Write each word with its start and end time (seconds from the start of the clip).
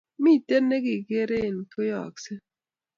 Miten 0.23 0.63
ne 0.69 0.77
kikren 0.85 1.55
koyaakse 1.73 2.33